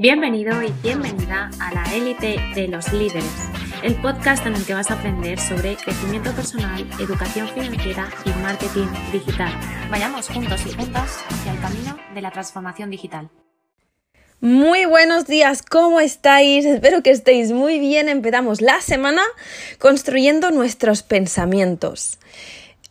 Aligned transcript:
Bienvenido 0.00 0.62
y 0.62 0.70
bienvenida 0.80 1.50
a 1.60 1.74
la 1.74 1.82
élite 1.92 2.36
de 2.54 2.68
los 2.68 2.92
líderes, 2.92 3.24
el 3.82 4.00
podcast 4.00 4.46
en 4.46 4.54
el 4.54 4.64
que 4.64 4.72
vas 4.72 4.92
a 4.92 4.94
aprender 4.94 5.40
sobre 5.40 5.74
crecimiento 5.74 6.30
personal, 6.36 6.88
educación 7.00 7.48
financiera 7.48 8.08
y 8.24 8.28
marketing 8.40 8.86
digital. 9.10 9.52
Vayamos 9.90 10.28
juntos 10.28 10.60
y 10.66 10.72
juntas 10.72 11.24
hacia 11.28 11.52
el 11.52 11.60
camino 11.60 11.98
de 12.14 12.22
la 12.22 12.30
transformación 12.30 12.90
digital. 12.90 13.28
Muy 14.40 14.84
buenos 14.84 15.26
días, 15.26 15.62
¿cómo 15.62 15.98
estáis? 15.98 16.64
Espero 16.64 17.02
que 17.02 17.10
estéis 17.10 17.50
muy 17.50 17.80
bien. 17.80 18.08
Empezamos 18.08 18.60
la 18.60 18.80
semana 18.80 19.22
construyendo 19.80 20.52
nuestros 20.52 21.02
pensamientos. 21.02 22.20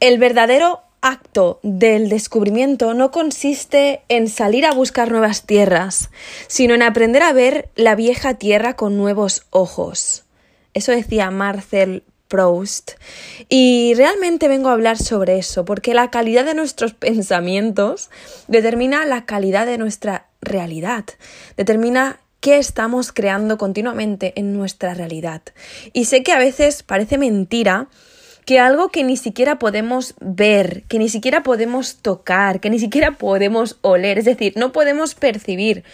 El 0.00 0.16
verdadero 0.16 0.80
acto 1.04 1.60
del 1.62 2.08
descubrimiento 2.08 2.94
no 2.94 3.10
consiste 3.10 4.02
en 4.08 4.28
salir 4.28 4.64
a 4.64 4.72
buscar 4.72 5.10
nuevas 5.10 5.44
tierras, 5.44 6.10
sino 6.46 6.74
en 6.74 6.82
aprender 6.82 7.22
a 7.22 7.34
ver 7.34 7.68
la 7.76 7.94
vieja 7.94 8.34
tierra 8.34 8.74
con 8.74 8.96
nuevos 8.96 9.44
ojos. 9.50 10.24
Eso 10.72 10.92
decía 10.92 11.30
Marcel 11.30 12.04
Proust. 12.28 12.92
Y 13.50 13.92
realmente 13.96 14.48
vengo 14.48 14.70
a 14.70 14.72
hablar 14.72 14.96
sobre 14.96 15.38
eso, 15.38 15.66
porque 15.66 15.92
la 15.92 16.10
calidad 16.10 16.46
de 16.46 16.54
nuestros 16.54 16.94
pensamientos 16.94 18.08
determina 18.48 19.04
la 19.04 19.26
calidad 19.26 19.66
de 19.66 19.76
nuestra 19.76 20.28
realidad, 20.40 21.04
determina 21.56 22.18
qué 22.40 22.58
estamos 22.58 23.12
creando 23.12 23.58
continuamente 23.58 24.32
en 24.36 24.54
nuestra 24.54 24.94
realidad. 24.94 25.42
Y 25.92 26.06
sé 26.06 26.22
que 26.22 26.32
a 26.32 26.38
veces 26.38 26.82
parece 26.82 27.18
mentira, 27.18 27.88
que 28.44 28.58
algo 28.58 28.90
que 28.90 29.04
ni 29.04 29.16
siquiera 29.16 29.58
podemos 29.58 30.14
ver, 30.20 30.82
que 30.88 30.98
ni 30.98 31.08
siquiera 31.08 31.42
podemos 31.42 31.96
tocar, 31.96 32.60
que 32.60 32.70
ni 32.70 32.78
siquiera 32.78 33.12
podemos 33.12 33.78
oler, 33.80 34.18
es 34.18 34.24
decir, 34.24 34.54
no 34.56 34.72
podemos 34.72 35.14
percibir 35.14 35.84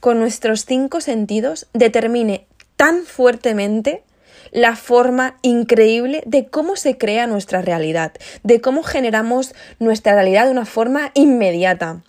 con 0.00 0.18
nuestros 0.18 0.64
cinco 0.64 1.00
sentidos, 1.00 1.66
determine 1.72 2.46
tan 2.76 3.04
fuertemente 3.04 4.02
la 4.50 4.76
forma 4.76 5.36
increíble 5.42 6.22
de 6.24 6.46
cómo 6.46 6.76
se 6.76 6.96
crea 6.96 7.26
nuestra 7.26 7.60
realidad, 7.60 8.12
de 8.42 8.60
cómo 8.60 8.82
generamos 8.82 9.54
nuestra 9.78 10.14
realidad 10.14 10.46
de 10.46 10.52
una 10.52 10.64
forma 10.64 11.10
inmediata. 11.14 12.02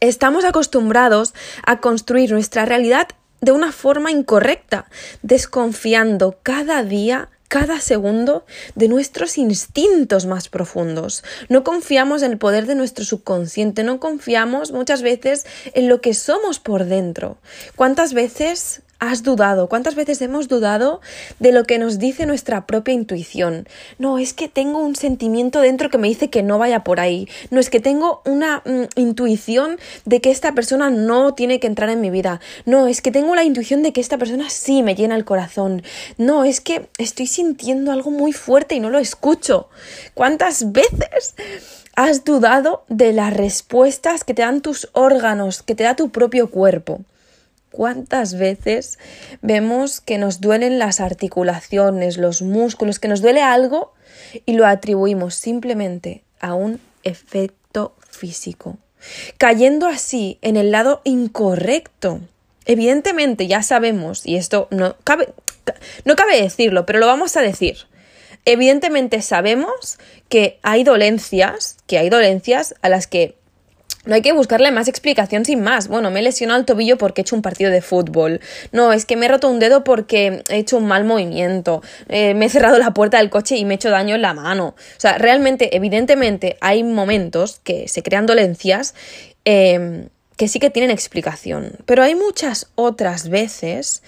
Estamos 0.00 0.44
acostumbrados 0.44 1.32
a 1.64 1.80
construir 1.80 2.30
nuestra 2.30 2.66
realidad 2.66 3.08
de 3.46 3.52
una 3.52 3.70
forma 3.70 4.10
incorrecta, 4.10 4.86
desconfiando 5.22 6.36
cada 6.42 6.82
día 6.82 7.30
cada 7.48 7.80
segundo 7.80 8.44
de 8.74 8.88
nuestros 8.88 9.38
instintos 9.38 10.26
más 10.26 10.48
profundos. 10.48 11.22
No 11.48 11.62
confiamos 11.62 12.24
en 12.24 12.32
el 12.32 12.38
poder 12.38 12.66
de 12.66 12.74
nuestro 12.74 13.04
subconsciente, 13.04 13.84
no 13.84 14.00
confiamos 14.00 14.72
muchas 14.72 15.00
veces 15.00 15.46
en 15.72 15.88
lo 15.88 16.00
que 16.00 16.12
somos 16.12 16.58
por 16.58 16.86
dentro. 16.86 17.38
¿Cuántas 17.76 18.14
veces 18.14 18.82
has 18.98 19.22
dudado? 19.22 19.68
¿Cuántas 19.68 19.94
veces 19.94 20.20
hemos 20.22 20.48
dudado 20.48 21.00
de 21.38 21.52
lo 21.52 21.64
que 21.64 21.78
nos 21.78 21.98
dice 21.98 22.26
nuestra 22.26 22.66
propia 22.66 22.94
intuición? 22.94 23.68
No, 23.98 24.18
es 24.18 24.32
que 24.32 24.48
tengo 24.48 24.78
un 24.80 24.96
sentimiento 24.96 25.60
dentro 25.60 25.90
que 25.90 25.98
me 25.98 26.08
dice 26.08 26.30
que 26.30 26.42
no 26.42 26.58
vaya 26.58 26.84
por 26.84 27.00
ahí. 27.00 27.28
No, 27.50 27.60
es 27.60 27.70
que 27.70 27.80
tengo 27.80 28.22
una 28.24 28.62
mm, 28.64 28.84
intuición 29.00 29.78
de 30.04 30.20
que 30.20 30.30
esta 30.30 30.52
persona 30.52 30.90
no 30.90 31.34
tiene 31.34 31.60
que 31.60 31.66
entrar 31.66 31.90
en 31.90 32.00
mi 32.00 32.10
vida. 32.10 32.40
No, 32.64 32.86
es 32.86 33.00
que 33.00 33.10
tengo 33.10 33.34
la 33.34 33.44
intuición 33.44 33.82
de 33.82 33.92
que 33.92 34.00
esta 34.00 34.18
persona 34.18 34.50
sí 34.50 34.82
me 34.82 34.94
llena 34.94 35.16
el 35.16 35.24
corazón. 35.24 35.82
No, 36.16 36.44
es 36.44 36.60
que 36.60 36.88
estoy 36.98 37.26
sintiendo 37.26 37.92
algo 37.92 38.10
muy 38.10 38.32
fuerte 38.32 38.74
y 38.74 38.80
no 38.80 38.90
lo 38.90 38.98
escucho. 38.98 39.68
¿Cuántas 40.14 40.72
veces 40.72 41.34
has 41.94 42.24
dudado 42.24 42.84
de 42.88 43.12
las 43.12 43.32
respuestas 43.32 44.24
que 44.24 44.34
te 44.34 44.42
dan 44.42 44.60
tus 44.60 44.88
órganos, 44.92 45.62
que 45.62 45.74
te 45.74 45.84
da 45.84 45.96
tu 45.96 46.10
propio 46.10 46.50
cuerpo? 46.50 47.00
¿Cuántas 47.76 48.38
veces 48.38 48.98
vemos 49.42 50.00
que 50.00 50.16
nos 50.16 50.40
duelen 50.40 50.78
las 50.78 50.98
articulaciones, 50.98 52.16
los 52.16 52.40
músculos, 52.40 52.98
que 52.98 53.06
nos 53.06 53.20
duele 53.20 53.42
algo 53.42 53.92
y 54.46 54.54
lo 54.54 54.66
atribuimos 54.66 55.34
simplemente 55.34 56.24
a 56.40 56.54
un 56.54 56.80
efecto 57.02 57.94
físico? 58.08 58.78
Cayendo 59.36 59.88
así 59.88 60.38
en 60.40 60.56
el 60.56 60.70
lado 60.70 61.02
incorrecto. 61.04 62.20
Evidentemente 62.64 63.46
ya 63.46 63.62
sabemos, 63.62 64.24
y 64.24 64.36
esto 64.36 64.68
no 64.70 64.96
cabe, 65.04 65.34
no 66.06 66.16
cabe 66.16 66.40
decirlo, 66.40 66.86
pero 66.86 66.98
lo 66.98 67.06
vamos 67.06 67.36
a 67.36 67.42
decir. 67.42 67.76
Evidentemente 68.46 69.20
sabemos 69.20 69.98
que 70.30 70.58
hay 70.62 70.82
dolencias, 70.82 71.76
que 71.86 71.98
hay 71.98 72.08
dolencias 72.08 72.74
a 72.80 72.88
las 72.88 73.06
que 73.06 73.36
no 74.06 74.14
hay 74.14 74.22
que 74.22 74.32
buscarle 74.32 74.70
más 74.70 74.88
explicación 74.88 75.44
sin 75.44 75.62
más. 75.62 75.88
Bueno, 75.88 76.10
me 76.10 76.20
he 76.20 76.22
lesionado 76.22 76.58
el 76.60 76.64
tobillo 76.64 76.96
porque 76.96 77.20
he 77.20 77.22
hecho 77.22 77.36
un 77.36 77.42
partido 77.42 77.70
de 77.70 77.82
fútbol. 77.82 78.40
No, 78.72 78.92
es 78.92 79.04
que 79.04 79.16
me 79.16 79.26
he 79.26 79.28
roto 79.28 79.50
un 79.50 79.58
dedo 79.58 79.84
porque 79.84 80.42
he 80.48 80.58
hecho 80.58 80.78
un 80.78 80.86
mal 80.86 81.04
movimiento. 81.04 81.82
Eh, 82.08 82.34
me 82.34 82.46
he 82.46 82.48
cerrado 82.48 82.78
la 82.78 82.94
puerta 82.94 83.18
del 83.18 83.30
coche 83.30 83.56
y 83.56 83.64
me 83.64 83.74
he 83.74 83.76
hecho 83.76 83.90
daño 83.90 84.14
en 84.14 84.22
la 84.22 84.32
mano. 84.32 84.68
O 84.68 85.00
sea, 85.00 85.18
realmente, 85.18 85.76
evidentemente, 85.76 86.56
hay 86.60 86.84
momentos 86.84 87.60
que 87.64 87.88
se 87.88 88.02
crean 88.04 88.26
dolencias 88.26 88.94
em, 89.44 90.08
que 90.36 90.46
sí 90.46 90.60
que 90.60 90.70
tienen 90.70 90.92
explicación. 90.92 91.72
Pero 91.84 92.04
hay 92.04 92.14
muchas 92.14 92.68
otras 92.76 93.28
veces 93.28 94.04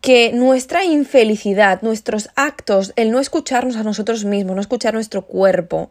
que 0.00 0.32
nuestra 0.32 0.84
infelicidad, 0.84 1.82
nuestros 1.82 2.30
actos, 2.36 2.94
el 2.96 3.10
no 3.10 3.20
escucharnos 3.20 3.76
a 3.76 3.82
nosotros 3.82 4.24
mismos, 4.24 4.56
no 4.56 4.62
escuchar 4.62 4.94
nuestro 4.94 5.26
cuerpo, 5.26 5.90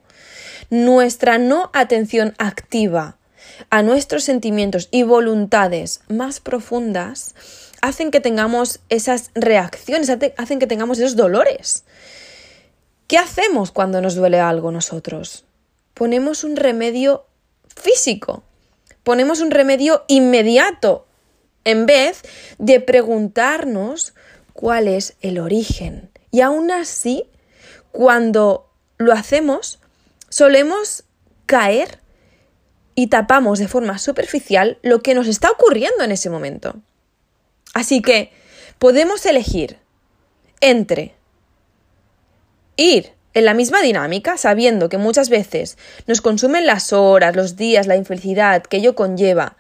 nuestra 0.71 1.37
no 1.37 1.69
atención 1.73 2.33
activa, 2.37 3.17
a 3.69 3.81
nuestros 3.83 4.23
sentimientos 4.23 4.87
y 4.91 5.03
voluntades 5.03 6.01
más 6.07 6.39
profundas 6.39 7.35
hacen 7.81 8.11
que 8.11 8.19
tengamos 8.19 8.79
esas 8.89 9.31
reacciones, 9.33 10.09
hacen 10.37 10.59
que 10.59 10.67
tengamos 10.67 10.99
esos 10.99 11.15
dolores. 11.15 11.83
¿Qué 13.07 13.17
hacemos 13.17 13.71
cuando 13.71 14.01
nos 14.01 14.15
duele 14.15 14.39
algo 14.39 14.71
nosotros? 14.71 15.45
Ponemos 15.93 16.43
un 16.43 16.55
remedio 16.55 17.25
físico, 17.75 18.43
ponemos 19.03 19.41
un 19.41 19.51
remedio 19.51 20.05
inmediato, 20.07 21.05
en 21.63 21.85
vez 21.85 22.21
de 22.57 22.79
preguntarnos 22.79 24.13
cuál 24.53 24.87
es 24.87 25.15
el 25.21 25.39
origen. 25.39 26.09
Y 26.31 26.41
aún 26.41 26.71
así, 26.71 27.25
cuando 27.91 28.69
lo 28.97 29.13
hacemos, 29.13 29.79
solemos 30.29 31.03
caer 31.45 32.00
y 32.95 33.07
tapamos 33.07 33.59
de 33.59 33.67
forma 33.67 33.97
superficial 33.97 34.77
lo 34.81 35.01
que 35.01 35.13
nos 35.13 35.27
está 35.27 35.49
ocurriendo 35.51 36.03
en 36.03 36.11
ese 36.11 36.29
momento. 36.29 36.75
Así 37.73 38.01
que 38.01 38.31
podemos 38.79 39.25
elegir 39.25 39.77
entre 40.59 41.15
ir 42.75 43.13
en 43.33 43.45
la 43.45 43.53
misma 43.53 43.81
dinámica, 43.81 44.37
sabiendo 44.37 44.89
que 44.89 44.97
muchas 44.97 45.29
veces 45.29 45.77
nos 46.05 46.21
consumen 46.21 46.65
las 46.65 46.91
horas, 46.91 47.35
los 47.35 47.55
días, 47.55 47.87
la 47.87 47.95
infelicidad 47.95 48.63
que 48.63 48.77
ello 48.77 48.95
conlleva, 48.95 49.55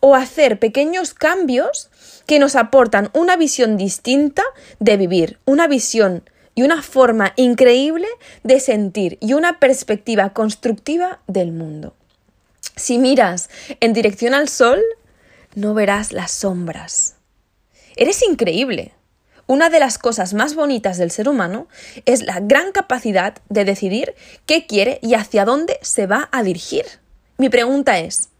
o 0.00 0.14
hacer 0.14 0.58
pequeños 0.58 1.14
cambios 1.14 1.90
que 2.26 2.38
nos 2.38 2.56
aportan 2.56 3.10
una 3.12 3.36
visión 3.36 3.76
distinta 3.76 4.42
de 4.78 4.96
vivir, 4.96 5.38
una 5.44 5.66
visión 5.66 6.28
y 6.54 6.62
una 6.62 6.82
forma 6.82 7.32
increíble 7.36 8.06
de 8.42 8.60
sentir 8.60 9.18
y 9.20 9.34
una 9.34 9.58
perspectiva 9.58 10.32
constructiva 10.32 11.20
del 11.26 11.52
mundo. 11.52 11.94
Si 12.76 12.98
miras 12.98 13.50
en 13.80 13.92
dirección 13.92 14.34
al 14.34 14.48
sol, 14.48 14.82
no 15.54 15.74
verás 15.74 16.12
las 16.12 16.32
sombras. 16.32 17.14
Eres 17.96 18.22
increíble. 18.28 18.92
Una 19.46 19.68
de 19.68 19.78
las 19.78 19.98
cosas 19.98 20.34
más 20.34 20.54
bonitas 20.54 20.98
del 20.98 21.10
ser 21.10 21.28
humano 21.28 21.68
es 22.06 22.22
la 22.22 22.40
gran 22.40 22.72
capacidad 22.72 23.36
de 23.48 23.64
decidir 23.64 24.14
qué 24.46 24.66
quiere 24.66 24.98
y 25.02 25.14
hacia 25.14 25.44
dónde 25.44 25.78
se 25.82 26.06
va 26.06 26.28
a 26.32 26.42
dirigir. 26.42 26.84
Mi 27.36 27.50
pregunta 27.50 27.98
es, 27.98 28.30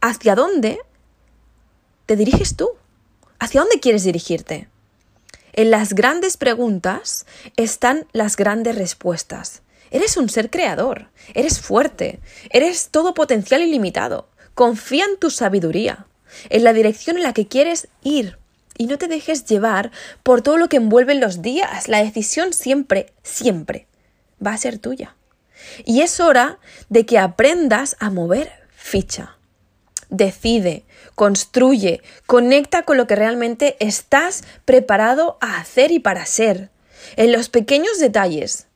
¿hacia 0.00 0.34
dónde 0.34 0.78
te 2.06 2.16
diriges 2.16 2.56
tú? 2.56 2.70
¿Hacia 3.38 3.60
dónde 3.60 3.80
quieres 3.80 4.04
dirigirte? 4.04 4.68
En 5.52 5.70
las 5.70 5.94
grandes 5.94 6.36
preguntas 6.36 7.26
están 7.56 8.06
las 8.12 8.36
grandes 8.36 8.76
respuestas. 8.76 9.62
Eres 9.90 10.16
un 10.16 10.28
ser 10.28 10.50
creador, 10.50 11.08
eres 11.34 11.60
fuerte, 11.60 12.20
eres 12.50 12.88
todo 12.90 13.14
potencial 13.14 13.62
ilimitado. 13.62 14.28
Confía 14.54 15.04
en 15.04 15.18
tu 15.18 15.30
sabiduría, 15.30 16.06
en 16.48 16.64
la 16.64 16.72
dirección 16.72 17.16
en 17.16 17.22
la 17.22 17.32
que 17.32 17.46
quieres 17.46 17.88
ir 18.02 18.38
y 18.78 18.86
no 18.86 18.98
te 18.98 19.08
dejes 19.08 19.44
llevar 19.44 19.90
por 20.22 20.42
todo 20.42 20.56
lo 20.56 20.68
que 20.68 20.76
envuelven 20.76 21.20
los 21.20 21.42
días. 21.42 21.88
La 21.88 22.02
decisión 22.02 22.52
siempre, 22.52 23.12
siempre 23.22 23.86
va 24.44 24.52
a 24.52 24.58
ser 24.58 24.78
tuya. 24.78 25.16
Y 25.84 26.02
es 26.02 26.20
hora 26.20 26.58
de 26.88 27.06
que 27.06 27.18
aprendas 27.18 27.96
a 27.98 28.10
mover 28.10 28.52
ficha. 28.74 29.36
Decide, 30.08 30.84
construye, 31.14 32.02
conecta 32.26 32.82
con 32.82 32.96
lo 32.96 33.06
que 33.06 33.16
realmente 33.16 33.76
estás 33.80 34.44
preparado 34.64 35.38
a 35.40 35.58
hacer 35.58 35.90
y 35.90 35.98
para 35.98 36.26
ser. 36.26 36.70
En 37.16 37.32
los 37.32 37.48
pequeños 37.48 37.98
detalles, 37.98 38.66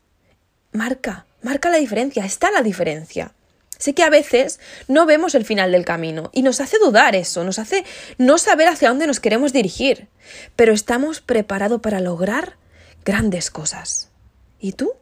marca, 0.72 1.26
marca 1.42 1.70
la 1.70 1.78
diferencia, 1.78 2.24
está 2.24 2.50
la 2.50 2.62
diferencia. 2.62 3.32
Sé 3.78 3.94
que 3.94 4.02
a 4.02 4.10
veces 4.10 4.60
no 4.88 5.06
vemos 5.06 5.34
el 5.34 5.46
final 5.46 5.72
del 5.72 5.86
camino 5.86 6.28
y 6.34 6.42
nos 6.42 6.60
hace 6.60 6.76
dudar 6.78 7.16
eso, 7.16 7.44
nos 7.44 7.58
hace 7.58 7.84
no 8.18 8.36
saber 8.36 8.68
hacia 8.68 8.90
dónde 8.90 9.06
nos 9.06 9.20
queremos 9.20 9.54
dirigir, 9.54 10.08
pero 10.54 10.74
estamos 10.74 11.22
preparados 11.22 11.80
para 11.80 12.00
lograr 12.00 12.58
grandes 13.06 13.50
cosas. 13.50 14.10
¿Y 14.58 14.72
tú? 14.72 14.92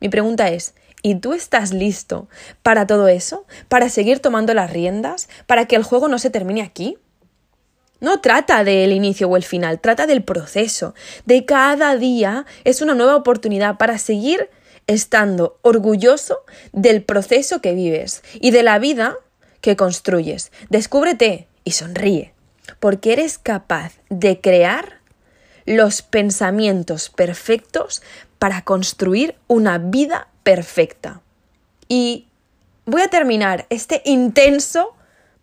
Mi 0.00 0.08
pregunta 0.08 0.48
es, 0.48 0.74
¿y 1.02 1.16
tú 1.16 1.34
estás 1.34 1.72
listo 1.72 2.28
para 2.62 2.86
todo 2.86 3.06
eso? 3.08 3.46
¿Para 3.68 3.90
seguir 3.90 4.20
tomando 4.20 4.54
las 4.54 4.70
riendas? 4.70 5.28
¿Para 5.46 5.66
que 5.66 5.76
el 5.76 5.82
juego 5.82 6.08
no 6.08 6.18
se 6.18 6.30
termine 6.30 6.62
aquí? 6.62 6.96
No 8.00 8.20
trata 8.20 8.64
del 8.64 8.92
inicio 8.92 9.28
o 9.28 9.36
el 9.36 9.44
final, 9.44 9.78
trata 9.78 10.06
del 10.06 10.24
proceso, 10.24 10.94
de 11.26 11.44
cada 11.44 11.94
día 11.96 12.46
es 12.64 12.80
una 12.80 12.94
nueva 12.94 13.14
oportunidad 13.14 13.76
para 13.76 13.98
seguir 13.98 14.48
estando 14.86 15.58
orgulloso 15.62 16.44
del 16.72 17.02
proceso 17.02 17.60
que 17.60 17.74
vives 17.74 18.22
y 18.34 18.50
de 18.50 18.62
la 18.62 18.78
vida 18.78 19.16
que 19.60 19.76
construyes. 19.76 20.52
Descúbrete 20.68 21.46
y 21.64 21.72
sonríe, 21.72 22.34
porque 22.80 23.12
eres 23.12 23.38
capaz 23.38 23.94
de 24.10 24.40
crear 24.40 25.00
los 25.64 26.02
pensamientos 26.02 27.10
perfectos 27.10 28.02
para 28.38 28.62
construir 28.62 29.36
una 29.46 29.78
vida 29.78 30.28
perfecta. 30.42 31.20
Y 31.88 32.26
voy 32.84 33.02
a 33.02 33.08
terminar 33.08 33.66
este 33.70 34.02
intenso 34.04 34.96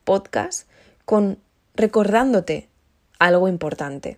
podcast 0.04 0.68
con 1.06 1.40
recordándote 1.76 2.68
algo 3.20 3.48
importante. 3.48 4.18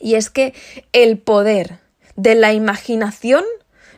Y 0.00 0.14
es 0.14 0.30
que 0.30 0.54
el 0.92 1.18
poder 1.18 1.78
de 2.16 2.34
la 2.34 2.52
imaginación 2.52 3.44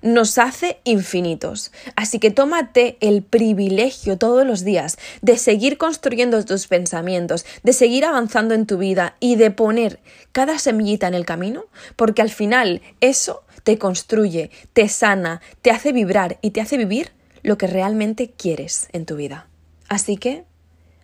nos 0.03 0.39
hace 0.39 0.79
infinitos. 0.85 1.73
Así 1.97 2.19
que 2.19 2.31
tómate 2.31 2.97
el 3.01 3.23
privilegio 3.23 4.19
todos 4.19 4.47
los 4.47 4.65
días 4.65 4.99
de 5.23 5.37
seguir 5.37 5.79
construyendo 5.79 6.45
tus 6.45 6.67
pensamientos, 6.67 7.45
de 7.63 7.73
seguir 7.73 8.05
avanzando 8.05 8.55
en 8.55 8.67
tu 8.67 8.79
vida 8.79 9.17
y 9.21 9.37
de 9.37 9.51
poner 9.51 10.01
cada 10.33 10.59
semillita 10.59 11.09
en 11.09 11.15
el 11.15 11.27
camino, 11.27 11.65
porque 11.97 12.23
al 12.23 12.31
final 12.31 12.83
eso 13.01 13.43
te 13.63 13.79
construye, 13.79 14.51
te 14.73 14.89
sana, 14.89 15.41
te 15.63 15.71
hace 15.71 15.93
vibrar 15.93 16.39
y 16.41 16.51
te 16.51 16.61
hace 16.61 16.77
vivir 16.77 17.13
lo 17.43 17.59
que 17.59 17.67
realmente 17.67 18.31
quieres 18.31 18.89
en 18.93 19.07
tu 19.07 19.17
vida. 19.17 19.47
Así 19.89 20.17
que 20.17 20.45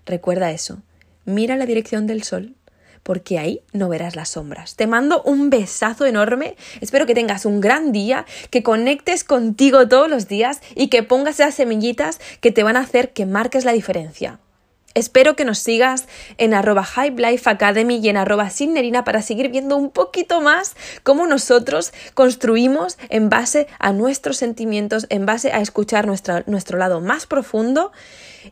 recuerda 0.04 0.52
eso, 0.52 0.82
mira 1.24 1.56
la 1.56 1.66
dirección 1.66 2.06
del 2.06 2.22
sol 2.22 2.54
porque 3.06 3.38
ahí 3.38 3.62
no 3.72 3.88
verás 3.88 4.16
las 4.16 4.30
sombras. 4.30 4.74
Te 4.74 4.88
mando 4.88 5.22
un 5.22 5.48
besazo 5.48 6.06
enorme, 6.06 6.56
espero 6.80 7.06
que 7.06 7.14
tengas 7.14 7.46
un 7.46 7.60
gran 7.60 7.92
día, 7.92 8.26
que 8.50 8.64
conectes 8.64 9.22
contigo 9.22 9.86
todos 9.86 10.10
los 10.10 10.26
días 10.26 10.60
y 10.74 10.88
que 10.88 11.04
pongas 11.04 11.38
esas 11.38 11.54
semillitas 11.54 12.18
que 12.40 12.50
te 12.50 12.64
van 12.64 12.76
a 12.76 12.80
hacer 12.80 13.12
que 13.12 13.24
marques 13.24 13.64
la 13.64 13.70
diferencia. 13.70 14.40
Espero 14.94 15.36
que 15.36 15.44
nos 15.44 15.60
sigas 15.60 16.08
en 16.36 16.52
arroba 16.52 16.84
Life 17.16 17.48
Academy 17.48 18.00
y 18.02 18.08
en 18.08 18.16
arroba 18.16 18.50
para 19.04 19.22
seguir 19.22 19.50
viendo 19.50 19.76
un 19.76 19.90
poquito 19.90 20.40
más 20.40 20.74
cómo 21.04 21.28
nosotros 21.28 21.92
construimos 22.14 22.98
en 23.08 23.28
base 23.28 23.68
a 23.78 23.92
nuestros 23.92 24.36
sentimientos, 24.36 25.06
en 25.10 25.26
base 25.26 25.52
a 25.52 25.60
escuchar 25.60 26.08
nuestro 26.08 26.78
lado 26.78 27.00
más 27.00 27.26
profundo 27.26 27.92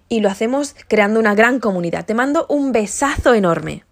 y 0.09 0.21
lo 0.21 0.29
hacemos 0.29 0.77
creando 0.87 1.19
una 1.19 1.35
gran 1.35 1.59
comunidad. 1.59 2.05
Te 2.05 2.15
mando 2.15 2.47
un 2.49 2.71
besazo 2.71 3.35
enorme. 3.35 3.83